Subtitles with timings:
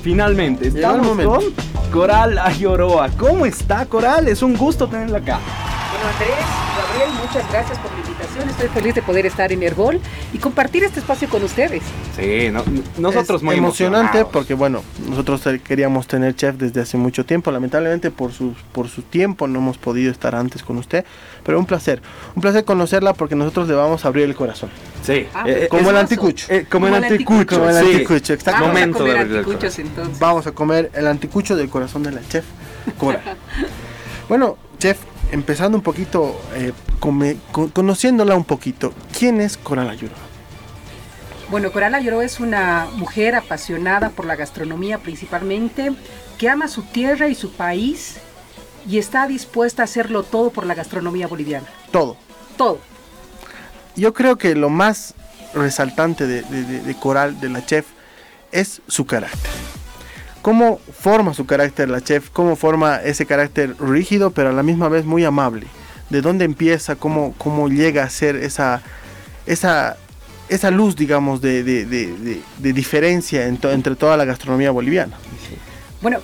[0.00, 1.42] finalmente estamos con
[1.92, 3.10] Coral Ayoroa.
[3.18, 4.28] ¿Cómo está Coral?
[4.28, 5.38] Es un gusto tenerla acá.
[5.92, 8.48] Bueno, Andrés, Gabriel, muchas gracias por la invitación.
[8.48, 10.00] Estoy feliz de poder estar en Herbol
[10.32, 11.82] y compartir este espacio con ustedes.
[12.16, 12.50] Sí,
[12.98, 17.50] nosotros muy emocionante porque bueno, nosotros queríamos tener chef desde hace mucho tiempo.
[17.50, 21.04] Lamentablemente por su por su tiempo no hemos podido estar antes con usted,
[21.44, 22.02] pero un placer,
[22.34, 24.70] un placer conocerla porque nosotros le vamos a abrir el corazón.
[25.02, 26.46] Sí, ah, eh, como, el anticucho.
[26.50, 27.58] Eh, como, el anticucho.
[27.58, 28.98] Como el anticucho, exactamente.
[28.98, 30.18] Vamos a comer anticuchos entonces.
[30.18, 32.44] Vamos a comer el anticucho del corazón de la chef
[32.98, 33.22] Cora.
[34.28, 34.98] bueno, chef,
[35.30, 36.72] empezando un poquito, eh,
[37.72, 40.14] conociéndola un poquito, ¿quién es Coral Ayuro?
[41.50, 45.92] Bueno, Coral Ayuro es una mujer apasionada por la gastronomía principalmente,
[46.38, 48.18] que ama su tierra y su país
[48.88, 51.66] y está dispuesta a hacerlo todo por la gastronomía boliviana.
[51.90, 52.16] Todo.
[52.56, 52.78] Todo.
[53.96, 55.14] Yo creo que lo más
[55.54, 57.86] resaltante de Coral, de la chef,
[58.52, 59.59] es su carácter
[60.42, 64.88] cómo forma su carácter la chef, cómo forma ese carácter rígido, pero a la misma
[64.88, 65.66] vez muy amable.
[66.08, 68.82] De dónde empieza, cómo, cómo llega a ser esa,
[69.46, 69.96] esa,
[70.48, 75.16] esa luz, digamos, de, diferencia entre toda la gastronomía boliviana.
[76.02, 76.18] Bueno,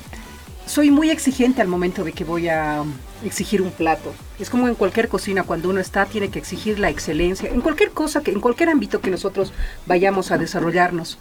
[0.67, 2.83] soy muy exigente al momento de que voy a
[3.25, 4.13] exigir un plato.
[4.39, 7.91] Es como en cualquier cocina, cuando uno está, tiene que exigir la excelencia, en cualquier
[7.91, 9.53] cosa, que, en cualquier ámbito que nosotros
[9.87, 11.19] vayamos a desarrollarnos.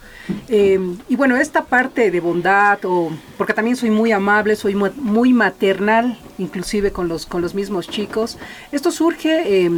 [0.48, 5.32] Eh, y bueno, esta parte de bondad, o, porque también soy muy amable, soy muy,
[5.32, 8.38] maternal, inclusive con los, con los mismos chicos,
[8.72, 9.70] esto surge eh,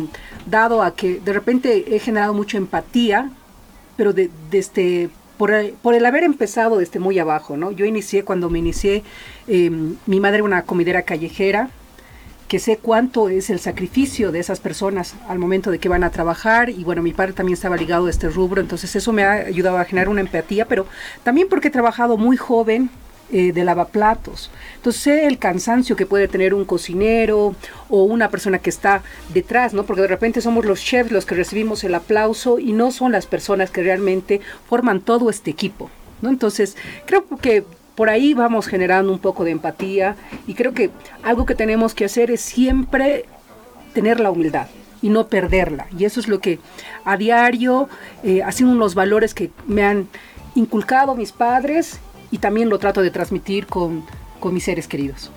[0.47, 3.31] dado a que de repente he generado mucha empatía,
[3.97, 7.71] pero de, este por el, por el, haber empezado desde muy abajo, ¿no?
[7.71, 9.05] Yo inicié, cuando me inicié,
[9.47, 11.71] eh, mi madre era una comidera callejera,
[12.49, 16.11] que sé cuánto es el sacrificio de esas personas al momento de que van a
[16.11, 19.33] trabajar y bueno, mi padre también estaba ligado a este rubro, entonces eso me ha
[19.33, 20.87] ayudado a generar una empatía, pero
[21.23, 22.91] también porque he trabajado muy joven
[23.31, 24.51] eh, de lavaplatos.
[24.77, 27.55] Entonces sé el cansancio que puede tener un cocinero
[27.91, 29.03] o una persona que está
[29.35, 29.85] detrás, ¿no?
[29.85, 33.27] Porque de repente somos los chefs los que recibimos el aplauso y no son las
[33.27, 35.91] personas que realmente forman todo este equipo.
[36.23, 36.31] ¿no?
[36.31, 37.65] Entonces, creo que
[37.99, 40.15] por ahí vamos generando un poco de empatía
[40.47, 40.91] y creo que
[41.25, 43.25] algo que tenemos que hacer es siempre
[43.93, 44.69] tener la humildad
[45.03, 45.89] y no perderla.
[45.99, 46.61] Y eso es lo que
[47.05, 47.89] a diario
[48.23, 50.07] eh, ha sido los valores que me han
[50.55, 51.99] inculcado mis padres
[52.31, 54.05] y también lo trato de transmitir con,
[54.39, 55.33] con mis seres queridos.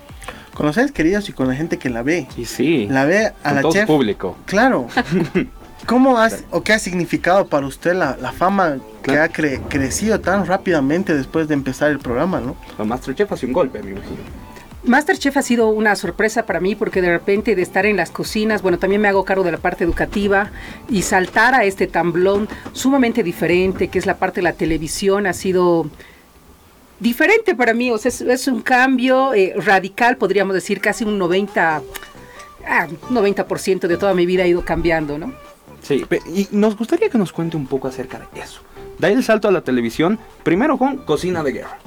[0.54, 2.28] Con los seres queridos y con la gente que la ve.
[2.36, 2.86] Y sí.
[2.88, 4.36] La ve a la todo público.
[4.46, 4.86] Claro.
[5.86, 11.14] ¿Cómo has, o qué ha significado para usted la, fama que ha crecido tan rápidamente
[11.14, 12.56] después de empezar el programa, no?
[12.84, 14.18] Masterchef hace un golpe, me imagino.
[14.84, 18.62] Masterchef ha sido una sorpresa para mí porque de repente de estar en las cocinas,
[18.62, 20.50] bueno, también me hago cargo de la parte educativa
[20.88, 25.34] y saltar a este tamblón sumamente diferente, que es la parte de la televisión, ha
[25.34, 25.88] sido
[26.98, 31.82] diferente para mí, o sea, es, un cambio eh, radical, podríamos decir, casi un 90,
[32.66, 35.32] ah, 90% de toda mi vida ha ido cambiando, ¿no?
[35.82, 38.60] Sí, y nos gustaría que nos cuente un poco acerca de eso.
[38.98, 41.78] Da el salto a la televisión, primero con Cocina de Guerra.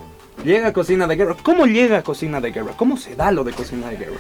[0.44, 1.36] Llega Cocina de Guerra.
[1.42, 2.74] ¿Cómo llega Cocina de Guerra?
[2.76, 4.18] ¿Cómo se da lo de Cocina de Guerra?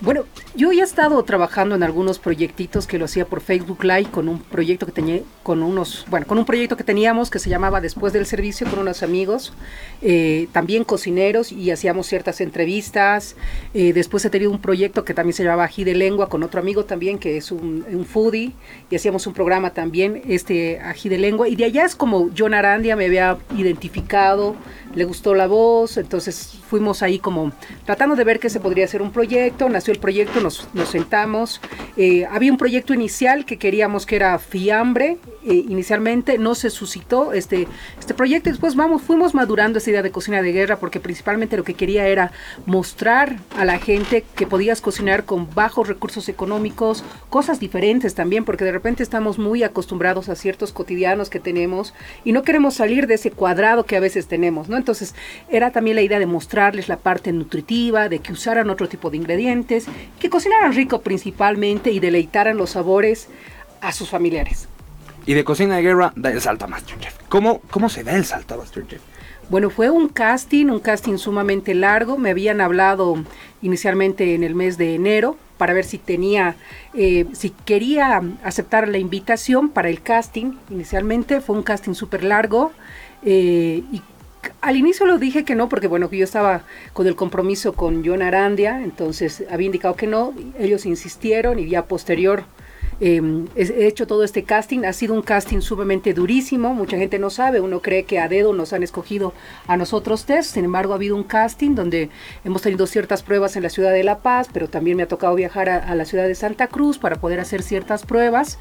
[0.00, 4.06] Bueno, yo ya he estado trabajando en algunos proyectitos que lo hacía por Facebook Live
[4.12, 7.50] con un proyecto que tenía, con unos, bueno, con un proyecto que teníamos que se
[7.50, 9.52] llamaba Después del Servicio con unos amigos,
[10.00, 13.34] eh, también cocineros y hacíamos ciertas entrevistas.
[13.74, 16.60] Eh, después he tenido un proyecto que también se llamaba Ají de Lengua con otro
[16.60, 18.52] amigo también que es un, foodie
[18.90, 21.48] y hacíamos un programa también, este Ají de Lengua.
[21.48, 24.54] Y de allá es como John Arandia me había identificado,
[24.98, 27.52] le gustó la voz, entonces fuimos ahí como
[27.86, 31.60] tratando de ver que se podría hacer un proyecto, nació el proyecto, nos, nos sentamos,
[31.96, 37.32] eh, había un proyecto inicial que queríamos que era fiambre, eh, inicialmente no se suscitó
[37.32, 41.56] este, este proyecto, después vamos, fuimos madurando esa idea de cocina de guerra porque principalmente
[41.56, 42.32] lo que quería era
[42.66, 48.64] mostrar a la gente que podías cocinar con bajos recursos económicos, cosas diferentes también, porque
[48.64, 53.14] de repente estamos muy acostumbrados a ciertos cotidianos que tenemos y no queremos salir de
[53.14, 54.76] ese cuadrado que a veces tenemos, ¿no?
[54.88, 55.14] Entonces
[55.50, 59.18] era también la idea de mostrarles la parte nutritiva, de que usaran otro tipo de
[59.18, 59.84] ingredientes,
[60.18, 63.28] que cocinaran rico principalmente y deleitaran los sabores
[63.82, 64.66] a sus familiares.
[65.26, 67.14] Y de cocina de guerra da el salto a Masterchef.
[67.28, 69.02] ¿Cómo, cómo se da el salto a Masterchef?
[69.50, 72.16] Bueno, fue un casting, un casting sumamente largo.
[72.16, 73.22] Me habían hablado
[73.60, 76.56] inicialmente en el mes de enero para ver si tenía,
[76.94, 80.52] eh, si quería aceptar la invitación para el casting.
[80.70, 82.72] Inicialmente fue un casting súper largo
[83.22, 84.00] eh, y
[84.60, 86.62] al inicio lo dije que no, porque bueno, yo estaba
[86.92, 91.86] con el compromiso con John Arandia, entonces había indicado que no, ellos insistieron y ya
[91.86, 92.44] posterior
[93.00, 93.20] eh,
[93.56, 94.84] he hecho todo este casting.
[94.84, 96.74] Ha sido un casting sumamente durísimo.
[96.74, 97.60] Mucha gente no sabe.
[97.60, 99.32] Uno cree que a dedo nos han escogido
[99.66, 100.46] a nosotros tres.
[100.46, 102.10] Sin embargo, ha habido un casting donde
[102.44, 105.34] hemos tenido ciertas pruebas en la ciudad de La Paz, pero también me ha tocado
[105.34, 108.58] viajar a, a la ciudad de Santa Cruz para poder hacer ciertas pruebas.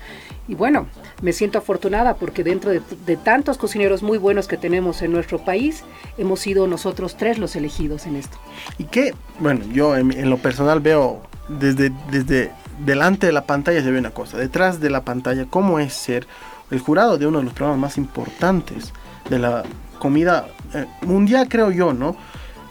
[0.47, 0.87] Y bueno,
[1.21, 5.43] me siento afortunada porque dentro de, de tantos cocineros muy buenos que tenemos en nuestro
[5.43, 5.83] país,
[6.17, 8.37] hemos sido nosotros tres los elegidos en esto.
[8.77, 12.51] Y que, bueno, yo en, en lo personal veo desde, desde
[12.85, 16.27] delante de la pantalla se ve una cosa, detrás de la pantalla, cómo es ser
[16.71, 18.93] el jurado de uno de los programas más importantes
[19.29, 19.63] de la
[19.99, 22.15] comida eh, mundial, creo yo, ¿no?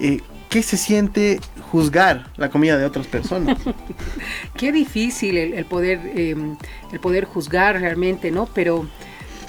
[0.00, 1.40] Eh, ¿Qué se siente
[1.72, 3.58] juzgar la comida de otras personas?
[4.56, 6.36] Qué difícil el, el poder, eh,
[6.92, 8.46] el poder juzgar realmente, ¿no?
[8.46, 8.86] Pero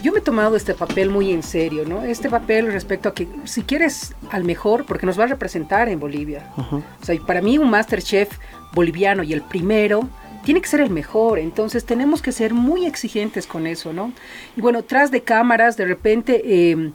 [0.01, 2.03] yo me he tomado este papel muy en serio, ¿no?
[2.03, 5.99] Este papel respecto a que si quieres al mejor, porque nos va a representar en
[5.99, 6.51] Bolivia.
[6.57, 6.83] Uh -huh.
[7.01, 8.29] O sea, y para mí un Masterchef
[8.73, 10.07] boliviano y el primero
[10.47, 14.13] tiene que ser el mejor, entonces tenemos que ser muy exigentes con eso, ¿no?
[14.55, 16.91] Y bueno, tras de cámaras, de repente, eh,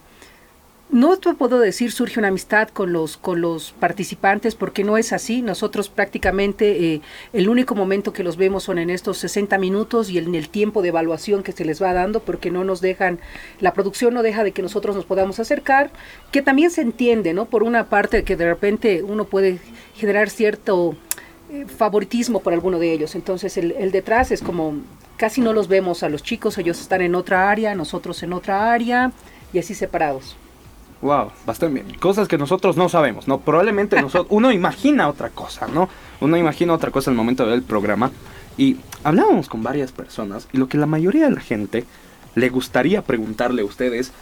[0.89, 5.13] no te puedo decir surge una amistad con los, con los participantes porque no es
[5.13, 5.43] así.
[5.43, 7.03] Nosotros prácticamente eh,
[7.35, 10.81] el único momento que los vemos son en estos 60 minutos y en el tiempo
[10.81, 13.21] de evaluación que se les va dando porque no nos dejan,
[13.61, 15.91] la producción no deja de que nosotros nos podamos acercar,
[16.31, 17.45] que también se entiende, ¿no?
[17.45, 19.59] Por una parte que de repente uno puede
[19.95, 20.97] generar cierto
[21.77, 23.15] favoritismo por alguno de ellos.
[23.15, 24.77] Entonces el, el detrás es como
[25.17, 28.73] casi no los vemos a los chicos, ellos están en otra área, nosotros en otra
[28.73, 29.13] área
[29.53, 30.37] y así separados.
[31.03, 31.99] Wow, bastante bien.
[31.99, 33.41] Cosas que nosotros no sabemos, ¿no?
[33.41, 35.89] Probablemente nosotros, uno imagina otra cosa, ¿no?
[36.21, 38.11] Uno imagina otra cosa al momento de ver el programa.
[38.57, 41.85] Y hablábamos con varias personas y lo que la mayoría de la gente
[42.35, 44.13] le gustaría preguntarle a ustedes,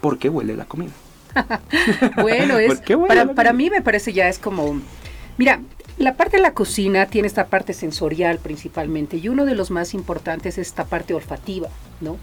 [0.00, 0.92] ¿por qué huele la comida?
[2.20, 4.80] bueno, es, para, para mí me parece ya es como,
[5.36, 5.60] mira,
[5.98, 9.94] la parte de la cocina tiene esta parte sensorial principalmente y uno de los más
[9.94, 11.68] importantes es esta parte olfativa,
[12.00, 12.18] ¿no?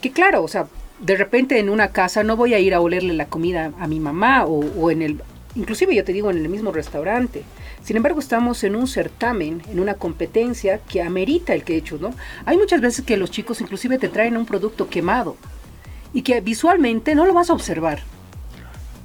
[0.00, 0.66] Que claro, o sea,
[1.00, 4.00] de repente en una casa no voy a ir a olerle la comida a mi
[4.00, 5.22] mamá o, o, en el,
[5.54, 7.42] inclusive yo te digo en el mismo restaurante.
[7.82, 11.98] Sin embargo, estamos en un certamen, en una competencia que amerita el que he hecho,
[11.98, 12.14] ¿no?
[12.46, 15.36] Hay muchas veces que los chicos inclusive te traen un producto quemado
[16.12, 18.00] y que visualmente no lo vas a observar,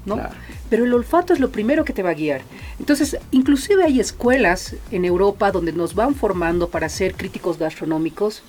[0.06, 0.16] ¿no?
[0.16, 0.36] Claro.
[0.70, 2.42] Pero el olfato es lo primero que te va a guiar.
[2.80, 8.44] Entonces, inclusive hay escuelas en Europa donde nos van formando para ser críticos gastronómicos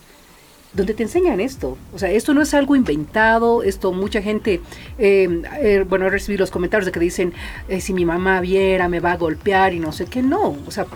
[0.76, 1.76] donde te enseñan esto.
[1.94, 4.60] O sea, esto no es algo inventado, esto mucha gente,
[4.98, 7.32] eh, eh, bueno, he recibido los comentarios de que dicen,
[7.68, 10.70] eh, si mi mamá viera, me va a golpear y no sé qué, no, o
[10.70, 10.86] sea,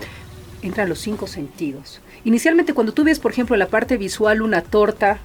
[0.62, 2.00] entran los cinco sentidos.
[2.24, 5.18] Inicialmente cuando tú ves, por ejemplo, la parte visual una torta,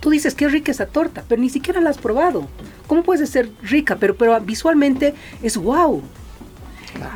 [0.00, 2.48] tú dices, qué rica esa torta, pero ni siquiera la has probado.
[2.86, 3.96] ¿Cómo puede ser rica?
[3.96, 6.02] Pero, pero visualmente es wow.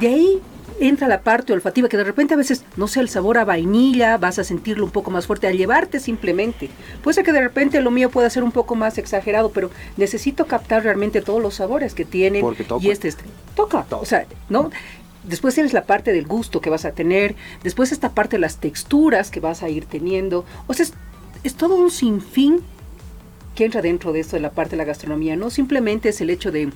[0.00, 0.42] De ahí
[0.80, 4.16] entra la parte olfativa que de repente a veces, no sé, el sabor a vainilla,
[4.16, 6.70] vas a sentirlo un poco más fuerte al llevarte simplemente.
[7.02, 10.46] Puede ser que de repente lo mío pueda ser un poco más exagerado, pero necesito
[10.46, 12.42] captar realmente todos los sabores que tienen.
[12.42, 12.84] Porque toca.
[12.84, 13.24] Y este, este
[13.54, 14.02] toca, toca.
[14.02, 14.70] o sea, ¿no?
[15.24, 18.58] Después tienes la parte del gusto que vas a tener, después esta parte de las
[18.58, 20.44] texturas que vas a ir teniendo.
[20.68, 20.94] O sea, es,
[21.42, 22.62] es todo un sinfín
[23.58, 25.34] que entra dentro de esto de la parte de la gastronomía.
[25.34, 26.70] No simplemente es el hecho de,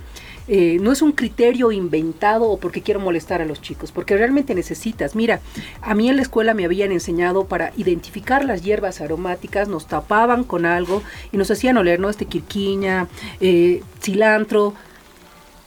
[0.49, 4.52] eh, no es un criterio inventado o porque quiero molestar a los chicos, porque realmente
[4.52, 5.14] necesitas.
[5.14, 5.38] Mira,
[5.81, 10.42] a mí en la escuela me habían enseñado para identificar las hierbas aromáticas, nos tapaban
[10.42, 12.11] con algo y nos hacían oler, ¿no?
[12.11, 13.06] Este quirquiña,
[13.40, 14.75] eh, cilantro.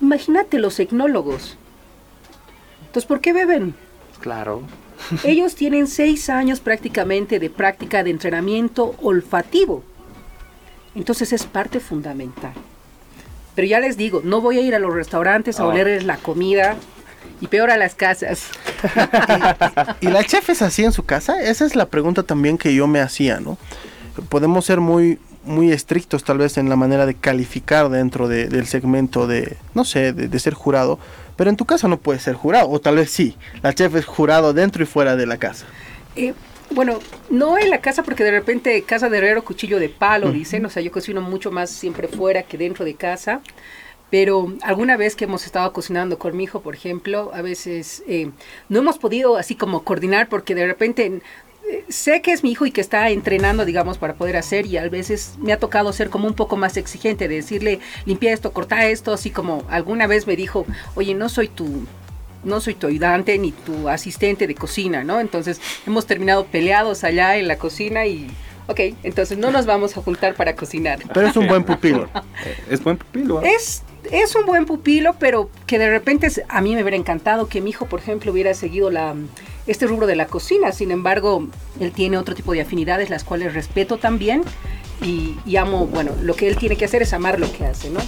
[0.02, 1.58] Imagínate los etnólogos.
[2.88, 3.74] Entonces, ¿por qué beben?
[4.20, 4.64] Claro.
[5.24, 9.95] Ellos tienen seis años prácticamente de práctica de entrenamiento olfativo.
[10.96, 12.54] Entonces es parte fundamental.
[13.54, 15.70] Pero ya les digo, no voy a ir a los restaurantes a oh.
[15.70, 16.76] olerles la comida
[17.42, 18.48] y peor a las casas.
[20.02, 21.42] ¿Y, ¿Y, la chef es así en su casa?
[21.42, 23.58] Esa es la pregunta también que yo me hacía, ¿no?
[24.30, 28.68] Podemos ser muy, muy estrictos tal vez en la manera de calificar dentro de, del
[28.68, 31.00] segmento de, no sé, de, de, ser jurado,
[31.36, 34.06] pero en tu casa no puedes ser jurado, o tal vez sí, la chef es
[34.06, 35.66] jurado dentro y fuera de la casa.
[36.16, 36.34] Eh,
[36.72, 40.30] bueno, no en la casa porque de repente casa de herrero, cuchillo de palo, uh
[40.30, 40.34] -huh.
[40.34, 43.42] dicen, o sea, yo cocino mucho más siempre fuera que dentro de casa.
[44.12, 48.30] Pero alguna vez que hemos estado cocinando con mi hijo, por ejemplo, a veces eh,
[48.70, 51.22] no hemos podido así como coordinar porque de repente
[51.70, 54.78] eh, sé que es mi hijo y que está entrenando, digamos, para poder hacer y
[54.78, 58.54] a veces me ha tocado ser como un poco más exigente, de decirle, limpia esto,
[58.54, 61.88] corta esto, así como alguna vez me dijo, oye, no soy tu,
[62.46, 65.20] no soy tu ayudante ni tu asistente de cocina, ¿no?
[65.20, 68.28] Entonces hemos terminado peleados allá en la cocina y
[68.68, 71.00] ok, entonces no nos vamos a juntar para cocinar.
[71.14, 72.10] Pero es un buen pupilo.
[72.70, 73.42] es buen pupilo.
[73.44, 73.52] ¿eh?
[73.56, 77.62] Es, es un buen pupilo, pero que de repente a mí me hubiera encantado que
[77.62, 79.16] mi hijo, por ejemplo, hubiera seguido la,
[79.68, 80.72] este rubro de la cocina.
[80.72, 81.48] Sin embargo,
[81.80, 84.44] él tiene otro tipo de afinidades, las cuales respeto también
[85.02, 87.90] y, y amo, bueno, lo que él tiene que hacer es amar lo que hace,
[87.90, 88.00] ¿no?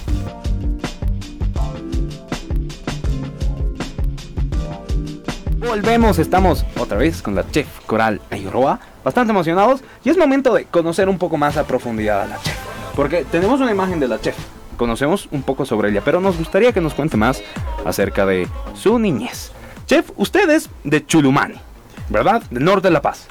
[5.68, 10.64] Volvemos, estamos otra vez con la chef Coral Ayroa, bastante emocionados y es momento de
[10.64, 12.56] conocer un poco más a profundidad a la chef,
[12.96, 14.34] porque tenemos una imagen de la chef,
[14.78, 17.42] conocemos un poco sobre ella, pero nos gustaría que nos cuente más
[17.84, 19.52] acerca de su niñez.
[19.86, 21.60] Chef, usted es de Chulumani,
[22.08, 22.42] ¿verdad?
[22.50, 23.26] Del norte de La Paz.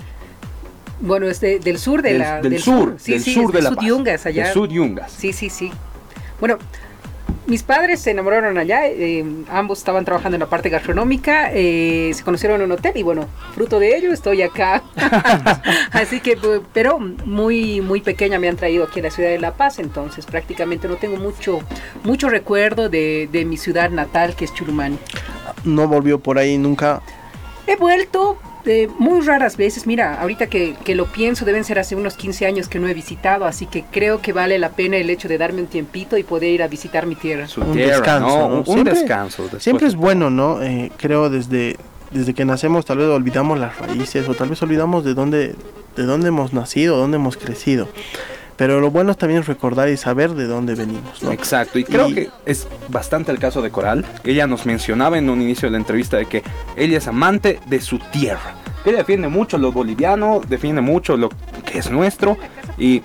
[1.02, 3.52] Bueno, es de- del sur de Del- la, del sur, Sí, del sí, sur es
[3.54, 3.86] de La Sud Paz.
[3.86, 4.48] Yungas, allá.
[4.48, 5.12] De Sud Yungas.
[5.12, 5.72] Sí, sí, sí.
[6.40, 6.58] Bueno,
[7.48, 12.24] mis padres se enamoraron allá, eh, ambos estaban trabajando en la parte gastronómica, eh, se
[12.24, 14.84] conocieron en un hotel y bueno, fruto de ello estoy acá.
[15.92, 19.40] Así que, pu- pero muy, muy pequeña me han traído aquí a la ciudad de
[19.40, 21.60] La Paz, entonces prácticamente no tengo mucho,
[22.04, 24.98] mucho recuerdo de, de mi ciudad natal que es Chulumani.
[25.64, 27.02] No volvió por ahí nunca.
[27.66, 28.38] He vuelto
[28.68, 29.88] eh, muy raras veces.
[29.88, 32.94] Mira, ahorita que, que lo pienso, deben ser hace unos 15 años que no he
[32.94, 36.24] visitado, así que creo que vale la pena el hecho de darme un tiempito y
[36.24, 37.48] poder ir a visitar mi tierra.
[37.48, 38.38] Su Un tierra, descanso, ¿no?
[38.40, 38.48] ¿no?
[38.48, 39.42] Un, un Siempre- descanso.
[39.44, 40.62] después Siempre de es bueno, ¿no?
[40.62, 41.78] Eh, creo desde,
[42.12, 45.56] desde que nacemos tal vez olvidamos las raíces o tal vez olvidamos de dónde,
[45.96, 47.88] de dónde hemos nacido, dónde hemos crecido.
[48.58, 51.32] Pero lo bueno es también recordar y saber de dónde venimos, ¿no?
[51.32, 54.04] Exacto, y creo Y- que es bastante el caso de Coral.
[54.24, 56.44] Ella nos mencionaba en un inicio de la entrevista de que
[56.76, 58.56] ella es amante de su tierra.
[58.84, 61.30] Ella defiende mucho lo boliviano, defiende mucho lo
[61.66, 62.38] que es nuestro
[62.78, 63.04] y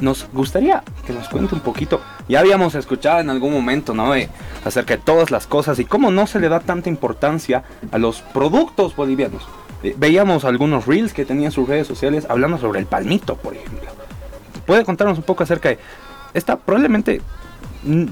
[0.00, 2.00] nos gustaría que nos cuente un poquito.
[2.28, 4.12] Ya habíamos escuchado en algún momento, ¿no?
[4.12, 4.28] De-
[4.64, 7.62] acerca de todas las cosas y cómo no se le da tanta importancia
[7.92, 9.46] a los productos bolivianos.
[9.82, 13.88] Eh, Veíamos algunos reels que tenían sus redes sociales hablando sobre el palmito, por ejemplo.
[14.70, 15.78] ¿Puede contarnos un poco acerca de
[16.32, 17.20] esta probablemente
[17.82, 18.04] mm,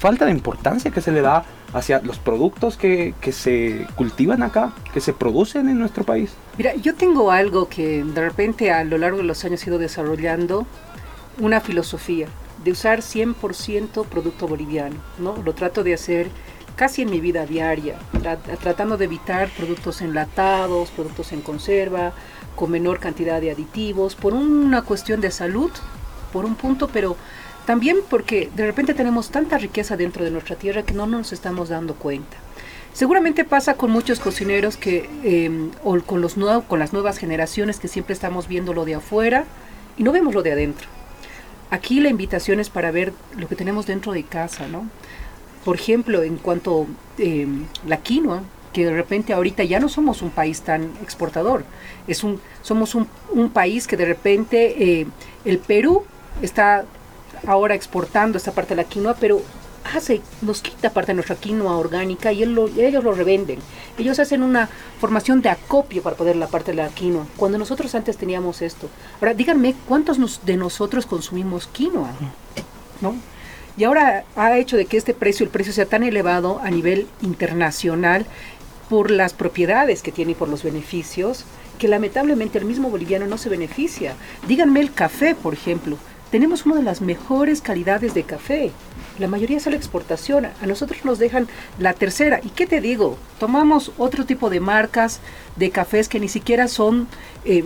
[0.00, 4.72] falta de importancia que se le da hacia los productos que, que se cultivan acá,
[4.92, 6.32] que se producen en nuestro país?
[6.58, 9.78] Mira, yo tengo algo que de repente a lo largo de los años he ido
[9.78, 10.66] desarrollando,
[11.38, 12.26] una filosofía
[12.64, 15.36] de usar 100% producto boliviano, ¿no?
[15.44, 16.26] Lo trato de hacer
[16.74, 22.10] casi en mi vida diaria, tra- tratando de evitar productos enlatados, productos en conserva,
[22.56, 25.70] con menor cantidad de aditivos, por una cuestión de salud,
[26.32, 27.16] por un punto, pero
[27.66, 31.68] también porque de repente tenemos tanta riqueza dentro de nuestra tierra que no nos estamos
[31.68, 32.36] dando cuenta.
[32.92, 36.34] Seguramente pasa con muchos cocineros que, eh, o con, los
[36.66, 39.44] con las nuevas generaciones que siempre estamos viendo lo de afuera
[39.96, 40.88] y no vemos lo de adentro.
[41.70, 44.88] Aquí la invitación es para ver lo que tenemos dentro de casa, ¿no?
[45.64, 47.46] Por ejemplo, en cuanto eh,
[47.86, 51.64] la quinoa, que de repente ahorita ya no somos un país tan exportador,
[52.08, 55.06] es un, somos un, un país que de repente eh,
[55.44, 56.04] el Perú
[56.42, 56.84] está
[57.46, 59.40] ahora exportando esta parte de la quinoa, pero
[59.94, 63.58] hace, nos quita parte de nuestra quinoa orgánica y él lo- ellos lo revenden.
[63.98, 64.68] Ellos hacen una
[65.00, 68.88] formación de acopio para poder la parte de la quinoa, cuando nosotros antes teníamos esto.
[69.20, 72.10] Ahora, díganme, ¿cuántos nos- de nosotros consumimos quinoa?
[73.00, 73.14] ¿No?
[73.76, 77.06] Y ahora ha hecho de que este precio, el precio sea tan elevado a nivel
[77.22, 78.26] internacional
[78.90, 81.44] por las propiedades que tiene y por los beneficios,
[81.78, 84.14] que lamentablemente el mismo boliviano no se beneficia.
[84.46, 85.96] Díganme el café, por ejemplo.
[86.30, 88.70] Tenemos una de las mejores calidades de café.
[89.18, 90.46] La mayoría es a exportación.
[90.46, 92.40] A nosotros nos dejan la tercera.
[92.42, 93.18] ¿Y qué te digo?
[93.38, 95.20] Tomamos otro tipo de marcas
[95.56, 97.08] de cafés que ni siquiera son
[97.44, 97.64] eh,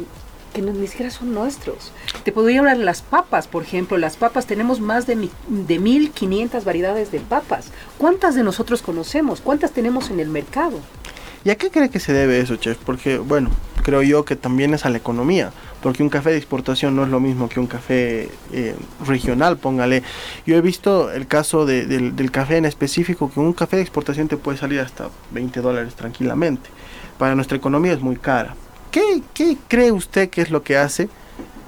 [0.54, 1.90] que ni siquiera son nuestros.
[2.22, 3.98] Te podría hablar de las papas, por ejemplo.
[3.98, 7.70] Las papas, tenemos más de, mi- de 1500 variedades de papas.
[7.98, 9.40] ¿Cuántas de nosotros conocemos?
[9.40, 10.78] ¿Cuántas tenemos en el mercado?
[11.44, 12.78] ¿Y a qué cree que se debe eso, chef?
[12.86, 13.50] Porque, bueno,
[13.82, 15.52] creo yo que también es a la economía.
[15.82, 18.74] Porque un café de exportación no es lo mismo que un café eh,
[19.06, 20.02] regional, póngale.
[20.46, 23.82] Yo he visto el caso de- del, del café en específico, que un café de
[23.82, 26.70] exportación te puede salir hasta 20 dólares tranquilamente.
[27.18, 28.54] Para nuestra economía es muy cara.
[28.90, 31.08] ¿Qué, qué cree usted que es lo que hace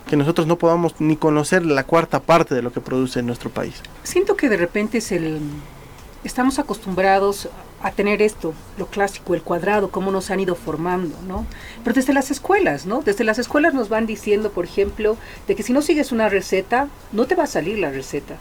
[0.09, 3.51] que nosotros no podamos ni conocer la cuarta parte de lo que produce en nuestro
[3.51, 3.75] país?
[4.05, 5.41] Siento que de repente es el...
[6.25, 7.49] Estamos acostumbrados
[7.87, 11.47] a tener esto, lo clásico, el cuadrado, cómo nos han ido formando, ¿no?
[11.85, 13.01] Pero desde las escuelas, ¿no?
[13.01, 15.17] Desde las escuelas nos van diciendo, por ejemplo,
[15.47, 18.39] de que si no sigues una receta, no te va a salir la receta.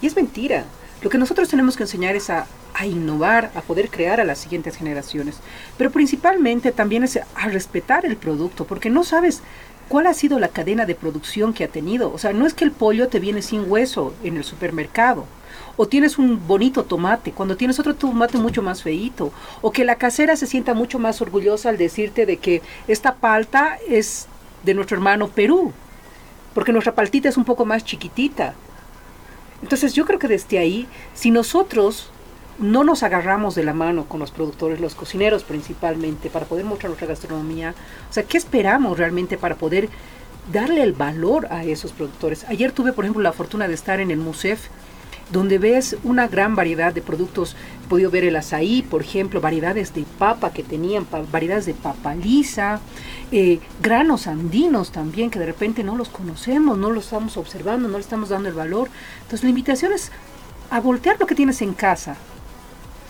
[0.00, 0.64] Y es mentira.
[1.02, 4.38] Lo que nosotros tenemos que enseñar es a, a innovar, a poder crear a las
[4.38, 5.38] siguientes generaciones.
[5.76, 9.42] Pero principalmente también es a respetar el producto, porque no sabes
[9.88, 12.12] cuál ha sido la cadena de producción que ha tenido.
[12.12, 15.26] O sea, no es que el pollo te viene sin hueso en el supermercado.
[15.76, 19.32] O tienes un bonito tomate, cuando tienes otro tomate mucho más feíto.
[19.60, 23.78] O que la casera se sienta mucho más orgullosa al decirte de que esta palta
[23.88, 24.26] es
[24.64, 25.72] de nuestro hermano Perú.
[26.54, 28.54] Porque nuestra paltita es un poco más chiquitita.
[29.62, 32.10] Entonces yo creo que desde ahí, si nosotros
[32.58, 36.90] no nos agarramos de la mano con los productores, los cocineros principalmente, para poder mostrar
[36.90, 37.74] nuestra gastronomía.
[38.10, 39.88] O sea, ¿qué esperamos realmente para poder
[40.52, 42.44] darle el valor a esos productores?
[42.48, 44.68] Ayer tuve, por ejemplo, la fortuna de estar en el MUSEF,
[45.30, 47.54] donde ves una gran variedad de productos.
[47.84, 52.14] He podido ver el azaí, por ejemplo, variedades de papa que tenían, variedades de papa
[52.14, 52.80] lisa,
[53.30, 57.98] eh, granos andinos también, que de repente no los conocemos, no los estamos observando, no
[57.98, 58.88] le estamos dando el valor.
[59.18, 60.10] Entonces la invitación es
[60.70, 62.16] a voltear lo que tienes en casa,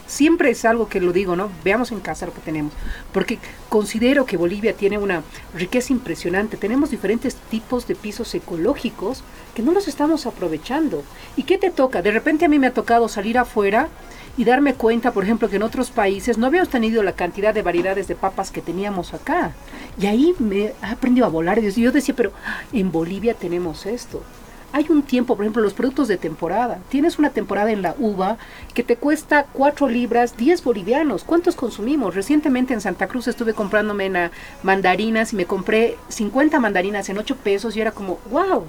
[0.08, 1.50] siempre es algo que lo digo, ¿no?
[1.62, 2.72] Veamos en casa lo que tenemos,
[3.12, 3.38] porque
[3.68, 5.22] considero que Bolivia tiene una
[5.54, 6.56] riqueza impresionante.
[6.56, 9.22] Tenemos diferentes tipos de pisos ecológicos
[9.54, 11.04] que no los estamos aprovechando.
[11.36, 12.02] ¿Y qué te toca?
[12.02, 13.88] De repente a mí me ha tocado salir afuera
[14.36, 17.62] y darme cuenta, por ejemplo, que en otros países no habíamos tenido la cantidad de
[17.62, 19.52] variedades de papas que teníamos acá.
[20.00, 21.58] Y ahí me he aprendido a volar.
[21.58, 22.32] Y yo decía, pero
[22.72, 24.22] en Bolivia tenemos esto.
[24.72, 26.80] Hay un tiempo, por ejemplo, los productos de temporada.
[26.90, 28.36] Tienes una temporada en la uva
[28.74, 31.24] que te cuesta 4 libras, 10 bolivianos.
[31.24, 32.14] ¿Cuántos consumimos?
[32.14, 34.30] Recientemente en Santa Cruz estuve comprándome
[34.62, 38.64] mandarinas y me compré 50 mandarinas en 8 pesos y era como, wow.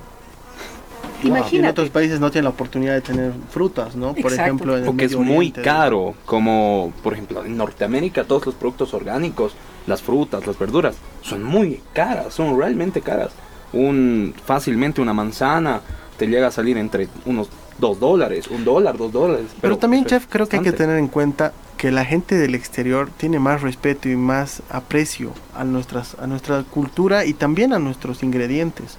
[1.22, 1.58] Imagínate.
[1.58, 4.14] en otros países no tienen la oportunidad de tener frutas, ¿no?
[4.14, 8.94] Por ejemplo, en Porque es muy caro, como por ejemplo en Norteamérica todos los productos
[8.94, 9.54] orgánicos,
[9.86, 13.32] las frutas, las verduras, son muy caras, son realmente caras
[13.74, 15.82] un fácilmente una manzana
[16.18, 17.50] te llega a salir entre unos
[17.80, 19.46] dos dólares, un dólar, dos dólares.
[19.62, 23.10] Pero, también, chef, creo que hay que tener en cuenta que la gente del exterior
[23.16, 28.22] tiene más respeto y más aprecio a, nuestras, a nuestra cultura y también a nuestros
[28.22, 28.98] ingredientes.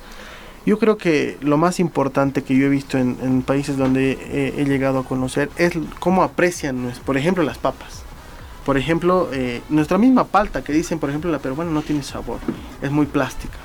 [0.65, 5.00] Yo creo que lo más importante que yo he visto en, países donde he, llegado
[5.00, 8.03] a conocer es cómo aprecian, por ejemplo, las papas.
[8.65, 12.39] Por ejemplo, eh, nuestra misma palta que dicen, por ejemplo, la peruana no tiene sabor,
[12.83, 13.57] es muy plástica.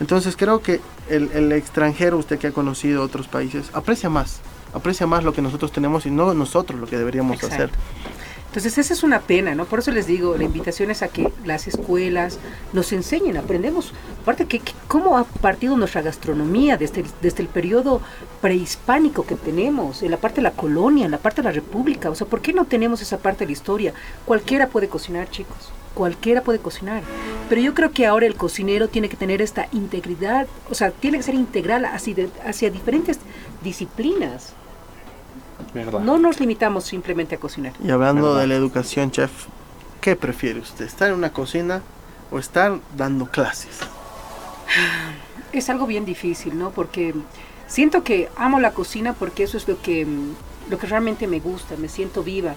[0.00, 4.40] Entonces creo que el, extranjero, usted que ha conocido otros países, aprecia más,
[4.74, 7.70] aprecia más lo que nosotros tenemos y no nosotros lo que deberíamos hacer.
[8.48, 9.66] Entonces esa es una pena, ¿no?
[9.66, 12.38] Por eso les digo, la invitación es a que las escuelas
[12.72, 18.00] nos enseñen, aprendemos, aparte que, cómo ha partido nuestra gastronomía desde, desde el periodo
[18.40, 22.08] prehispánico que tenemos, en la parte de la colonia, en la parte de la república,
[22.08, 23.92] o sea, ¿por qué no tenemos esa parte de la historia?
[24.24, 27.02] Cualquiera puede cocinar, chicos cualquiera puede cocinar.
[27.48, 31.16] Pero yo creo que ahora el cocinero tiene que tener esta integridad, o sea, tiene
[31.16, 33.18] que ser integral hacia, hacia diferentes
[33.64, 34.52] disciplinas.
[35.74, 37.72] No nos limitamos simplemente a cocinar.
[37.82, 39.46] Y hablando de la educación, chef,
[40.00, 40.84] ¿qué prefiere usted?
[40.84, 41.82] ¿Estar en una cocina
[42.30, 43.80] o estar dando clases?
[45.52, 46.70] Es algo bien difícil, ¿no?
[46.70, 47.14] Porque
[47.66, 50.06] siento que amo la cocina porque eso es lo que,
[50.68, 52.56] lo que realmente me gusta, me siento viva.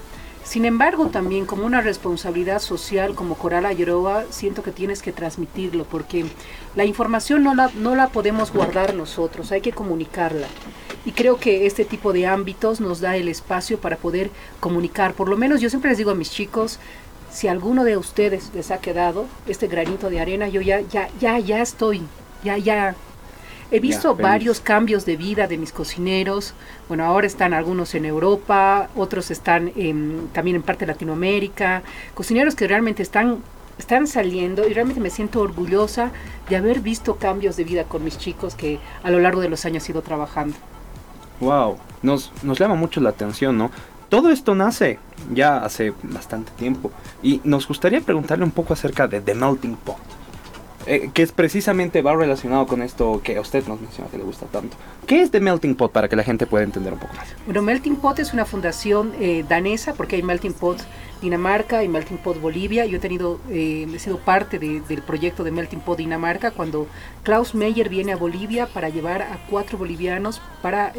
[0.50, 5.84] Sin embargo, también como una responsabilidad social como Coral Ayroa, siento que tienes que transmitirlo
[5.84, 6.26] porque
[6.76, 10.48] la información no la, no la podemos guardar nosotros, hay que comunicarla.
[11.06, 15.14] Y creo que este tipo de ámbitos nos da el espacio para poder comunicar.
[15.14, 16.80] Por lo menos yo siempre les digo a mis chicos,
[17.32, 21.38] si alguno de ustedes les ha quedado este granito de arena, yo ya, ya, ya,
[21.38, 22.02] ya estoy,
[22.44, 22.96] ya, ya,
[23.72, 26.54] He visto varios cambios de vida de mis cocineros.
[26.88, 29.72] Bueno, ahora están algunos en Europa, otros están
[30.34, 31.84] también en parte de Latinoamérica.
[32.16, 33.44] Cocineros que realmente están,
[33.78, 36.12] están saliendo y realmente me siento orgullosa
[36.50, 39.64] de haber visto cambios de vida con mis chicos que a lo largo de los
[39.66, 40.56] años he ido trabajando.
[41.40, 43.70] Wow, nos, nos llama mucho la atención, ¿no?
[44.10, 44.98] Todo esto nace
[45.32, 50.19] ya hace bastante tiempo y nos gustaría preguntarle un poco acerca de The Melting Pot.
[50.90, 54.24] Eh, que es precisamente va relacionado con esto que a usted nos menciona que le
[54.24, 54.76] gusta tanto.
[55.06, 57.28] ¿Qué es The Melting Pot para que la gente pueda entender un poco más?
[57.46, 60.80] Bueno, Melting Pot es una fundación eh, danesa porque hay Melting Pot
[61.22, 62.88] Dinamarca y Melting Pot Bolivia.
[62.88, 66.88] Yo he tenido, eh, he sido parte del proyecto de Melting Pot Dinamarca cuando
[67.22, 70.92] Klaus Meyer viene a Bolivia para llevar a cuatro bolivianos para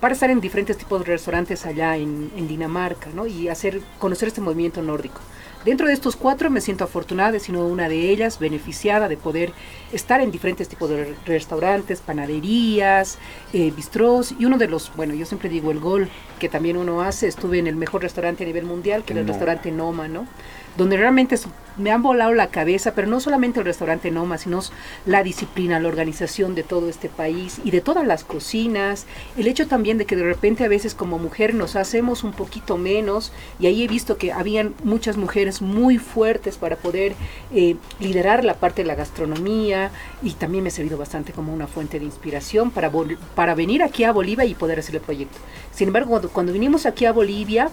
[0.00, 3.26] para estar en diferentes tipos de restaurantes allá en, en Dinamarca, ¿no?
[3.26, 5.20] Y hacer conocer este movimiento nórdico.
[5.64, 9.52] Dentro de estos cuatro me siento afortunada de sido una de ellas, beneficiada de poder
[9.92, 13.18] estar en diferentes tipos de restaurantes, panaderías,
[13.54, 17.00] eh, bistrós y uno de los, bueno, yo siempre digo el gol que también uno
[17.00, 20.26] hace, estuve en el mejor restaurante a nivel mundial, que es el restaurante Noma, ¿no?
[20.76, 21.38] Donde realmente
[21.76, 24.60] me han volado la cabeza, pero no solamente el restaurante Noma, sino
[25.06, 29.06] la disciplina, la organización de todo este país y de todas las cocinas,
[29.36, 32.76] el hecho también de que de repente a veces como mujer nos hacemos un poquito
[32.76, 37.14] menos y ahí he visto que habían muchas mujeres muy fuertes para poder
[37.52, 39.90] eh, liderar la parte de la gastronomía
[40.22, 42.90] y también me ha servido bastante como una fuente de inspiración para,
[43.34, 45.38] para venir aquí a Bolivia y poder hacer el proyecto.
[45.72, 47.70] Sin embargo, cuando, cuando vinimos aquí a Bolivia,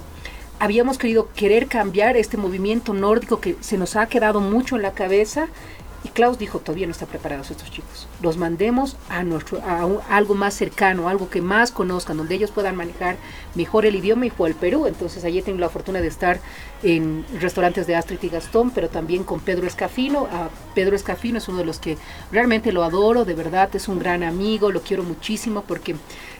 [0.62, 4.92] habíamos querido querer cambiar este movimiento nórdico que se nos ha quedado mucho en la
[4.94, 5.48] cabeza
[6.04, 8.08] Y Klaus dijo, todavía no están preparados estos chicos.
[8.22, 12.76] Los mandemos a, nuestro, a, algo más cercano, algo que más conozcan, donde ellos puedan
[12.76, 13.18] manejar
[13.54, 14.88] mejor el idioma y fue al Perú.
[14.88, 16.40] Entonces allí tengo la fortuna de estar
[16.82, 20.28] en restaurantes de Astrid y Gastón, pero también con Pedro Escafino.
[20.74, 21.98] Pedro Escafino es uno de los que
[22.32, 25.96] realmente lo adoro, de verdad, es un gran amigo, lo quiero muchísimo porque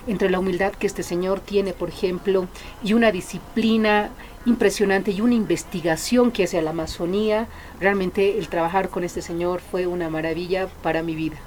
[0.08, 2.48] entre la humildad que este señor tiene, por ejemplo,
[2.84, 4.10] y una disciplina
[4.46, 7.48] impresionante y una investigación que hace a la Amazonía.
[7.80, 11.38] Realmente el trabajar con este señor fue una maravilla para mi vida.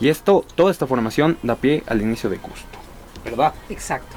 [0.00, 2.78] Y esto, toda esta formación da pie al inicio de Gusto,
[3.24, 3.54] ¿verdad?
[3.70, 4.16] Exacto.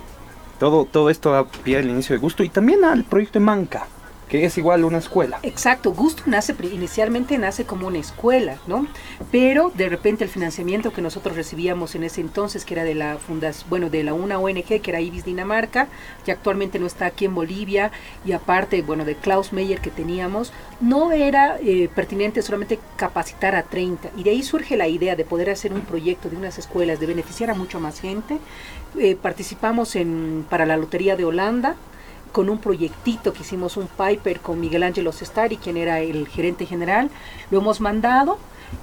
[0.59, 3.87] Todo, todo esto da pie al inicio de Gusto y también al proyecto de Manca
[4.29, 5.39] que es igual una escuela.
[5.43, 8.87] Exacto, Gusto nace inicialmente nace como una escuela, ¿no?
[9.31, 13.17] Pero de repente el financiamiento que nosotros recibíamos en ese entonces, que era de la
[13.17, 15.87] fundación, bueno, de la una ONG, que era Ibis Dinamarca,
[16.23, 17.91] que actualmente no está aquí en Bolivia,
[18.23, 23.63] y aparte, bueno, de Klaus Meyer que teníamos, no era eh, pertinente solamente capacitar a
[23.63, 24.11] 30.
[24.15, 27.07] Y de ahí surge la idea de poder hacer un proyecto de unas escuelas, de
[27.07, 28.37] beneficiar a mucho más gente.
[28.97, 31.75] Eh, participamos en, para la Lotería de Holanda,
[32.31, 36.65] con un proyectito que hicimos un Piper con Miguel Ángel Sestari, quien era el gerente
[36.65, 37.09] general,
[37.51, 38.37] lo hemos mandado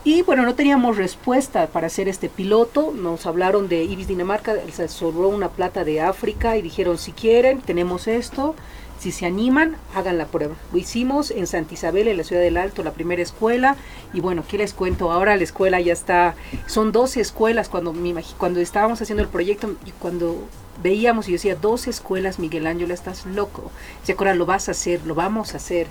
[0.05, 4.89] y bueno, no teníamos respuesta para hacer este piloto, nos hablaron de Ibis Dinamarca, se
[4.89, 8.55] sobró una plata de África y dijeron si quieren, tenemos esto,
[8.99, 10.55] si se animan, hagan la prueba.
[10.73, 13.77] Lo hicimos en Santa Isabel, en la ciudad del Alto, la primera escuela.
[14.13, 15.13] Y bueno, ¿qué les cuento?
[15.13, 16.35] Ahora la escuela ya está,
[16.67, 17.95] son 12 escuelas cuando,
[18.39, 20.49] cuando estábamos haciendo el proyecto y cuando
[20.83, 23.71] veíamos y yo decía, dos escuelas, Miguel Ángel, estás loco.
[24.01, 25.87] Dice, ahora lo vas a hacer, lo vamos a hacer.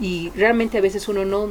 [0.00, 1.48] Y realmente a veces uno no,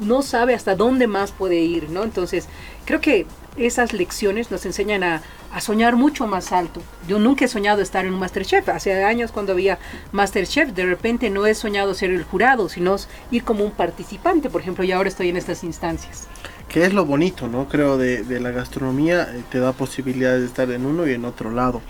[0.00, 2.02] no sabe hasta dónde más puede ir, ¿no?
[2.02, 2.46] Entonces,
[2.86, 6.80] creo que esas lecciones nos enseñan a, a, soñar mucho más alto.
[7.08, 8.68] Yo nunca he soñado estar en un Masterchef.
[8.68, 9.78] Hace años cuando había
[10.12, 12.96] Masterchef, de repente no he soñado ser el jurado, sino
[13.30, 16.26] ir como un participante, por ejemplo, y ahora estoy en estas instancias.
[16.68, 17.68] Que es lo bonito, ¿no?
[17.68, 21.24] Creo de, de la gastronomía, eh, te da posibilidades de estar en uno y en
[21.24, 21.82] otro lado.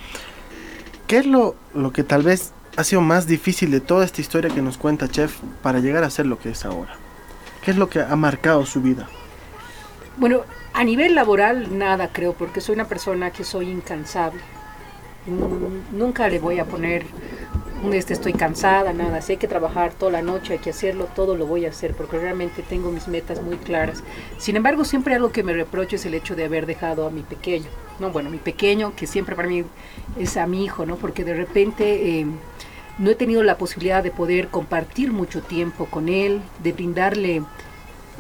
[1.10, 4.48] ¿Qué es lo, lo que tal vez ha sido más difícil de toda esta historia
[4.48, 6.94] que nos cuenta Chef para llegar a ser lo que es ahora?
[7.64, 9.08] ¿Qué es lo que ha marcado su vida?
[10.18, 10.42] Bueno,
[10.72, 14.40] a nivel laboral nada creo, porque soy una persona que soy incansable.
[15.90, 17.04] Nunca le voy a poner
[17.92, 21.44] este estoy cansada, nada, hay que trabajar toda la noche, hay que hacerlo, todo lo
[21.44, 24.04] voy a hacer, porque realmente tengo mis metas muy claras.
[24.38, 27.22] Sin embargo, siempre algo que me reprocho es el hecho de haber dejado a mi
[27.22, 27.66] pequeño,
[28.00, 29.64] no, bueno, mi pequeño, que siempre para mí
[30.18, 30.96] es a mi hijo, ¿no?
[30.96, 32.26] Porque de repente eh,
[32.98, 37.42] no he tenido la posibilidad de poder compartir mucho tiempo con él, de brindarle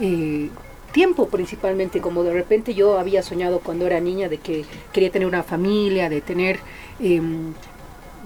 [0.00, 0.48] eh,
[0.92, 5.26] tiempo principalmente, como de repente yo había soñado cuando era niña de que quería tener
[5.26, 6.60] una familia, de tener...
[7.00, 7.54] Em,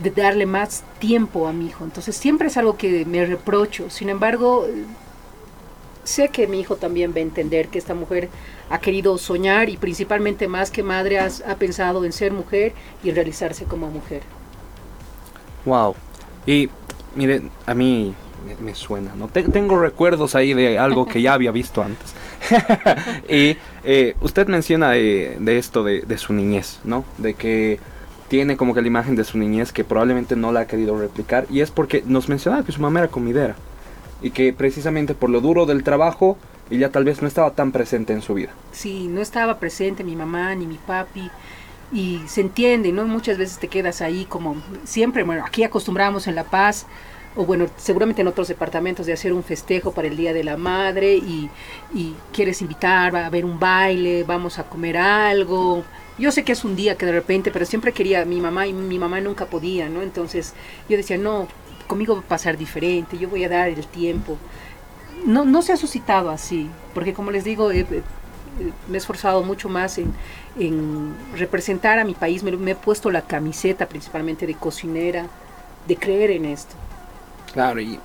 [0.02, 1.84] de darle más tiempo a mi hijo.
[1.84, 3.90] Entonces siempre es algo que me reprocho.
[3.90, 4.66] Sin embargo,
[6.04, 8.28] sé que mi hijo también va a entender que esta mujer
[8.70, 13.64] ha querido soñar y principalmente más que madre ha pensado en ser mujer y realizarse
[13.64, 14.22] como mujer.
[15.64, 15.94] Wow.
[16.46, 16.68] Y
[17.14, 18.14] mire, a mí
[18.60, 19.28] me, suena, ¿no?
[19.28, 22.14] tengo recuerdos ahí de algo que ya había visto antes.
[23.28, 27.04] y eh, usted menciona de, esto de, su niñez, ¿no?
[27.16, 27.80] De que
[28.28, 31.46] tiene como que la imagen de su niñez que probablemente no la ha querido replicar
[31.50, 33.54] y es porque nos mencionaba que su mamá era comidera
[34.22, 36.36] y que precisamente por lo duro del trabajo
[36.70, 38.50] ella tal vez no estaba tan presente en su vida.
[38.72, 41.30] Sí, no estaba presente mi mamá ni mi papi
[41.92, 43.04] y se entiende, ¿no?
[43.04, 46.86] Muchas veces te quedas ahí como siempre, bueno, aquí acostumbramos en La Paz
[47.36, 50.56] o bueno, seguramente en otros departamentos de hacer un festejo para el Día de la
[50.56, 51.50] Madre y,
[51.92, 55.84] y quieres invitar, a haber un baile, vamos a comer algo,
[56.16, 58.72] yo sé que es un día que de repente, pero siempre quería mi mamá y
[58.72, 60.00] mi mamá nunca podía, ¿no?
[60.00, 60.54] Entonces
[60.88, 61.48] yo decía, no,
[61.86, 64.38] conmigo va a pasar diferente, yo voy a dar el tiempo.
[65.26, 69.98] No, no se ha suscitado así, porque como les digo, me he esforzado mucho más
[69.98, 70.12] en,
[70.58, 75.26] en representar a mi país, me, me, he puesto la camiseta principalmente de cocinera,
[75.86, 76.74] de creer en esto.
[77.52, 77.98] Claro, y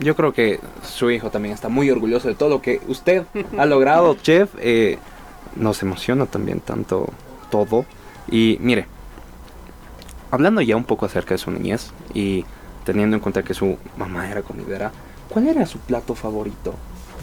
[0.00, 3.24] yo creo que su hijo también está muy orgulloso de todo lo que usted
[3.58, 4.50] ha logrado, chef.
[4.58, 4.98] Eh,
[5.56, 7.08] nos emociona también tanto
[7.50, 7.84] todo.
[8.30, 8.86] Y mire,
[10.30, 12.44] hablando ya un poco acerca de su niñez y
[12.88, 14.90] teniendo en cuenta que su mamá era comidera,
[15.28, 16.72] ¿cuál era su plato favorito?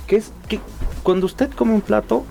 [0.05, 0.59] ¿Qué es, qué,
[1.01, 2.23] cuando usted come un plato,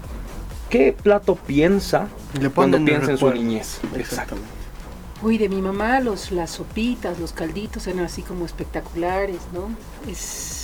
[0.70, 2.06] ¿qué plato piensa
[2.54, 3.80] cuando piensa en su niñez?
[3.96, 4.48] Exactamente.
[5.20, 9.68] Uy, de mi mamá los, las sopitas, los calditos eran así como espectaculares, ¿no?
[10.08, 10.63] Es,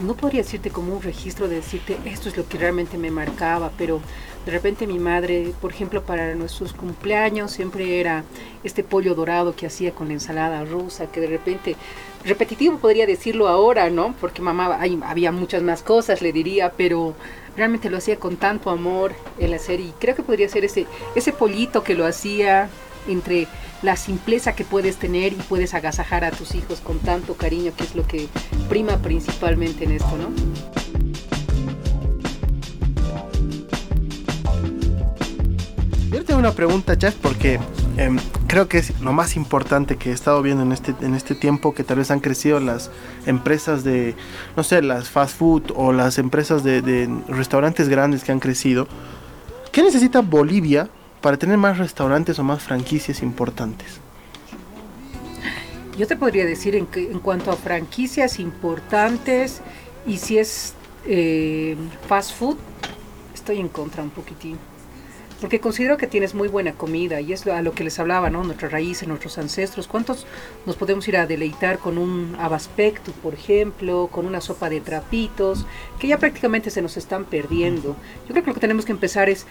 [0.00, 3.70] no podría decirte como un registro de decirte esto es lo que realmente me marcaba,
[3.76, 4.00] pero
[4.46, 8.24] de repente mi madre, por ejemplo, para nuestros cumpleaños siempre era
[8.64, 11.76] este pollo dorado que hacía con la ensalada rusa, que de repente
[12.24, 14.14] repetitivo podría decirlo ahora, ¿no?
[14.20, 17.14] Porque mamá, había muchas más cosas, le diría, pero
[17.56, 21.32] realmente lo hacía con tanto amor el hacer y creo que podría ser ese, ese
[21.32, 22.70] pollito que lo hacía
[23.08, 23.48] entre
[23.82, 27.84] la simpleza que puedes tener y puedes agasajar a tus hijos con tanto cariño, que
[27.84, 28.28] es lo que
[28.68, 30.30] prima principalmente en esto, ¿no?
[36.10, 37.60] Yo tengo una pregunta, Jeff, porque
[37.96, 41.34] em, creo que es lo más importante que he estado viendo en este, en este
[41.34, 42.90] tiempo, que tal vez han crecido las
[43.26, 44.16] empresas de,
[44.56, 48.88] no sé, las fast food o las empresas de, de restaurantes grandes que han crecido.
[49.72, 54.00] ¿Qué necesita Bolivia para tener más restaurantes o más franquicias importantes?
[55.98, 59.60] Yo te podría decir en, que, en cuanto a franquicias importantes
[60.06, 60.74] y si es
[61.06, 61.76] eh,
[62.08, 62.56] fast food,
[63.34, 64.58] estoy en contra un poquitín
[65.40, 68.44] porque considero que tienes muy buena comida y es a lo que les hablaba, ¿no?
[68.44, 69.88] Nuestras raíces, nuestros ancestros.
[69.88, 70.26] ¿Cuántos
[70.66, 75.66] nos podemos ir a deleitar con un abaspecto, por ejemplo, con una sopa de trapitos,
[75.98, 77.96] que ya prácticamente se nos están perdiendo?
[78.28, 79.46] Yo creo que lo que tenemos que empezar es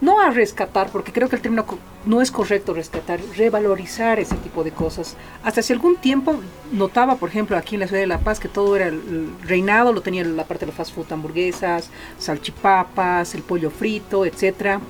[0.00, 1.64] no a rescatar, porque creo que el término
[2.06, 5.16] no es correcto rescatar, revalorizar ese tipo de cosas.
[5.42, 6.40] Hasta hace algún tiempo
[6.72, 9.92] notaba, por ejemplo, aquí en la ciudad de La Paz, que todo era el reinado,
[9.92, 14.80] lo tenía la parte de los fast food, hamburguesas, salchipapas, el pollo frito, etcétera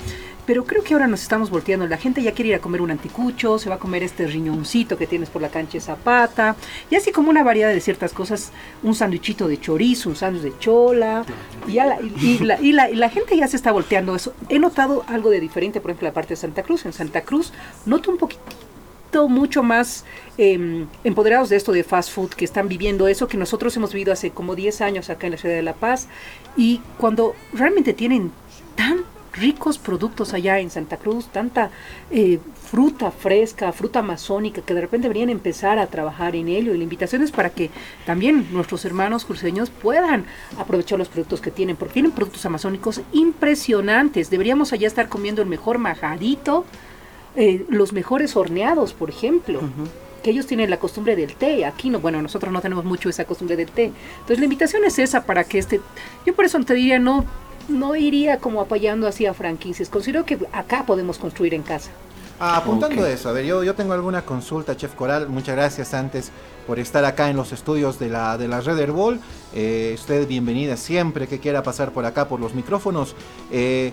[0.50, 1.86] pero creo que ahora nos estamos volteando.
[1.86, 4.98] La gente ya quiere ir a comer un anticucho, se va a comer este riñoncito
[4.98, 6.56] que tienes por la cancha de Zapata,
[6.90, 8.50] y así como una variedad de ciertas cosas,
[8.82, 11.24] un sándwichito de chorizo, un sándwich de chola,
[11.68, 11.74] y,
[12.40, 14.34] la, y, la, gente ya se está volteando eso.
[14.48, 16.84] He notado algo de diferente, por ejemplo, la parte de Santa Cruz.
[16.84, 17.52] En Santa Cruz
[17.86, 20.04] noto un poquito mucho más
[20.36, 24.12] em, empoderados de esto de fast food, que están viviendo eso que nosotros hemos vivido
[24.12, 26.08] hace como 10 años acá en la ciudad de La Paz,
[26.56, 28.32] y cuando realmente tienen
[28.74, 31.70] tan ricos productos allá en Santa Cruz, tanta
[32.10, 32.38] eh,
[32.70, 36.74] fruta fresca, fruta amazónica, que de repente deberían empezar a trabajar en ello.
[36.74, 37.70] Y la invitación es para que
[38.06, 40.24] también nuestros hermanos cruceños puedan
[40.58, 44.30] aprovechar los productos que tienen, porque tienen productos amazónicos impresionantes.
[44.30, 46.64] Deberíamos allá estar comiendo el mejor majadito,
[47.36, 49.60] eh, los mejores horneados, por ejemplo.
[50.22, 53.24] que ellos tienen la costumbre del té, aquí no, bueno, nosotros no tenemos mucho esa
[53.24, 53.84] costumbre del té.
[53.84, 55.80] Entonces la invitación es esa para que este,
[56.26, 57.24] yo por eso te diría, no,
[57.70, 59.88] no iría como apoyando así a franquicias.
[59.88, 61.90] Considero que acá podemos construir en casa.
[62.42, 65.28] Ah, apuntando eso, a ver, yo, yo tengo alguna consulta, Chef Coral.
[65.28, 66.32] Muchas gracias antes
[66.66, 69.20] por estar acá en los estudios de la, de la Red Herbol.
[69.54, 73.14] Eh, usted bienvenida siempre que quiera pasar por acá por los micrófonos.
[73.50, 73.92] Eh,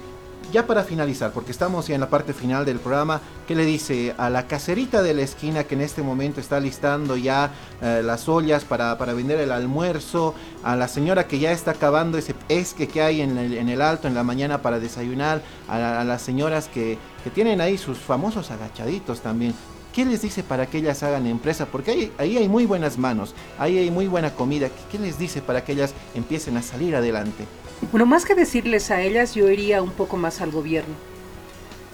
[0.51, 4.15] ya para finalizar, porque estamos ya en la parte final del programa, ¿qué le dice
[4.17, 8.29] a la caserita de la esquina que en este momento está listando ya eh, las
[8.29, 10.33] ollas para, vender el almuerzo?
[10.63, 14.15] A la señora que ya está acabando ese esque que hay en el, alto en
[14.15, 16.97] la mañana para desayunar, a, las señoras que,
[17.35, 19.53] tienen ahí sus famosos agachaditos también.
[19.91, 21.65] ¿Qué les dice para que ellas hagan empresa?
[21.65, 24.69] Porque ahí, ahí hay muy buenas manos, ahí hay muy buena comida.
[24.89, 27.45] ¿Qué les dice para que ellas empiecen a salir adelante?
[27.91, 30.95] Bueno, más que decirles a ellas, yo iría un poco más al gobierno.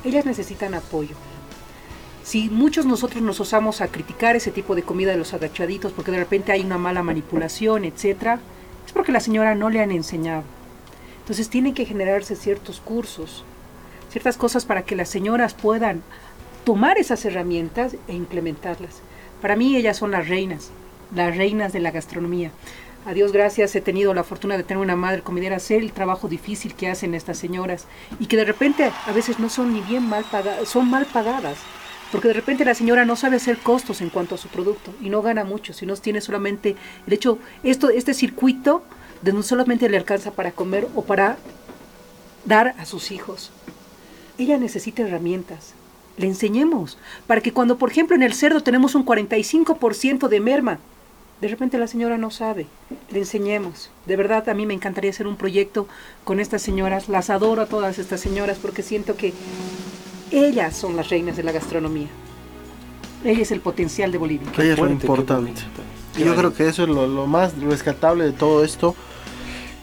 [0.06, 1.16] Ellas necesitan apoyo.
[2.24, 6.12] Si muchos nosotros nos osamos a criticar ese tipo de comida de los agachaditos porque
[6.12, 8.40] de repente hay una mala manipulación, etcétera,
[8.86, 10.44] es porque la señora no le han enseñado.
[11.20, 13.44] Entonces tienen que generarse ciertos cursos,
[14.10, 16.02] ciertas cosas para que las señoras puedan
[16.64, 19.02] tomar esas herramientas e implementarlas.
[19.42, 20.72] Para mí ellas son las reinas,
[21.14, 22.52] las reinas de la gastronomía.
[23.06, 26.30] A Dios gracias he tenido la fortuna de tener una madre comidera, sé el trabajo
[26.30, 27.86] difícil que hacen estas señoras
[28.18, 31.58] y que de repente a veces no son ni bien mal pagadas, son mal pagadas,
[32.14, 35.10] porque de repente la señora no sabe hacer costos en cuanto a su producto y
[35.10, 38.84] no gana mucho, sino tiene solamente el hecho, esto, este circuito
[39.22, 41.36] de no solamente le alcanza para comer o para
[42.46, 43.52] dar a sus hijos.
[44.38, 45.74] Ella necesita herramientas,
[46.16, 50.80] le enseñemos, para que cuando, por ejemplo, en el cerdo tenemos un 45% de merma,
[51.44, 52.68] de repente la señora no sabe,
[53.12, 53.90] le enseñemos.
[54.06, 55.90] De verdad, a mí me encantaría hacer un proyecto
[56.24, 57.10] con estas señoras.
[57.10, 59.34] Las adoro a todas estas señoras porque siento que
[60.32, 62.08] ellas son las reinas de la gastronomía.
[63.26, 64.48] Ella es el potencial de Bolivia.
[64.58, 65.52] Ella es lo importante.
[66.16, 68.96] Y yo creo que eso es lo, lo, más rescatable de todo esto.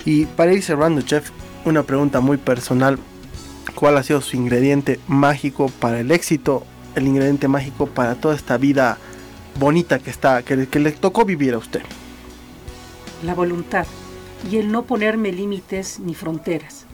[0.07, 1.31] Y para ir cerrando, chef,
[1.67, 2.99] una pregunta muy personal.
[3.75, 6.65] ¿Cuál ha sido su ingrediente mágico para el éxito?
[6.95, 8.97] El ingrediente mágico para toda esta vida
[9.59, 11.83] bonita que está, que, que le tocó vivir a usted?
[13.23, 13.87] La voluntad
[14.51, 16.87] y el no ponerme límites ni fronteras.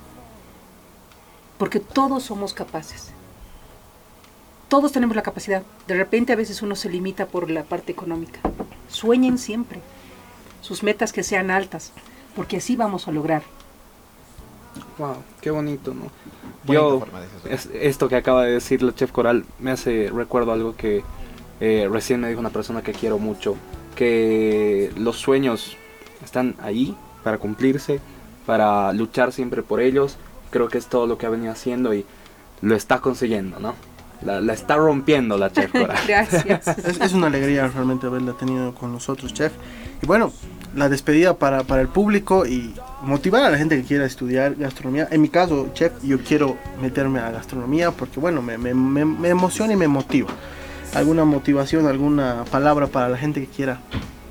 [1.58, 3.10] Porque todos somos capaces.
[4.68, 5.62] Todos tenemos la capacidad.
[5.86, 8.40] De repente a veces uno se limita por la parte económica.
[8.88, 9.80] Sueñen siempre.
[10.60, 11.92] Sus metas que sean altas,
[12.34, 13.42] porque así vamos a lograr.
[14.98, 16.10] Wow, qué bonito, ¿no?
[16.64, 17.06] Yo,
[17.74, 21.04] esto que acaba de decir la chef Coral me hace recuerdo algo que
[21.60, 23.56] eh, recién me dijo una persona que quiero mucho
[23.94, 25.76] que los sueños
[26.22, 28.00] están ahí para cumplirse,
[28.44, 30.18] para luchar siempre por ellos.
[30.50, 32.04] Creo que es todo lo que ha venido haciendo y
[32.60, 33.74] lo está consiguiendo, ¿no?
[34.22, 35.72] La, la está rompiendo la chef.
[36.06, 36.68] Gracias.
[36.78, 39.52] Es, es una alegría realmente haberla tenido con nosotros, chef.
[40.02, 40.32] Y bueno,
[40.74, 45.08] la despedida para, para el público y motivar a la gente que quiera estudiar gastronomía.
[45.10, 49.28] En mi caso, chef, yo quiero meterme a gastronomía porque, bueno, me, me, me, me
[49.28, 50.28] emociona y me motiva.
[50.94, 53.80] ¿Alguna motivación, alguna palabra para la gente que quiera?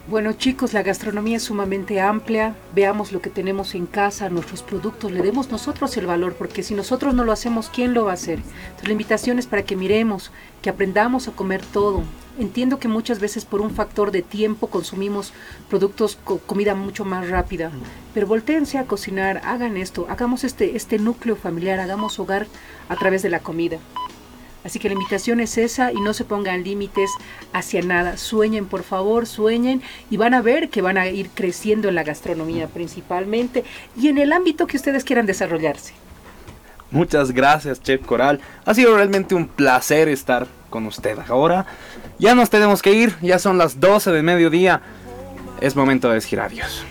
[0.08, 2.56] Bueno chicos, la gastronomía es sumamente amplia.
[2.76, 6.76] Veamos lo que tenemos en casa, nuestros productos, le demos nosotros el valor, porque si
[6.76, 8.40] nosotros no lo hacemos, ¿quién lo va a hacer?
[8.66, 12.04] Entonces la invitación es para que miremos, que aprendamos a comer todo.
[12.38, 15.34] Entiendo que muchas veces por un factor de tiempo consumimos
[15.70, 17.72] productos, co- comida mucho más rápida,
[18.14, 22.46] pero voltéense a cocinar, hagan esto, hagamos este, este núcleo familiar, hagamos hogar
[22.90, 23.78] a través de la comida.
[24.66, 27.12] Así que la invitación es esa y no se pongan límites
[27.54, 28.18] hacia nada.
[28.18, 32.04] Sueñen, por favor, sueñen y van a ver que van a ir creciendo en la
[32.04, 33.64] gastronomía principalmente
[33.96, 35.94] y en el ámbito que ustedes quieran desarrollarse.
[36.90, 38.42] Muchas gracias, Chef Coral.
[38.66, 41.20] Ha sido realmente un placer estar con usted.
[41.30, 41.68] Ahora
[42.18, 44.82] ya nos tenemos que ir, ya son las 12 de mediodía.
[45.62, 46.84] Es momento de decir adiós.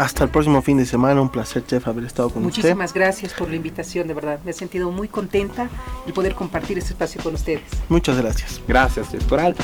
[0.00, 1.20] Hasta el próximo fin de semana.
[1.20, 2.62] Un placer, chef, haber estado con usted.
[2.62, 4.40] Muchísimas gracias por la invitación, de verdad.
[4.46, 5.68] Me he sentido muy contenta
[6.06, 7.64] de poder compartir este espacio con ustedes.
[7.90, 8.62] Muchas gracias.
[8.66, 9.54] Gracias, Chef Coral.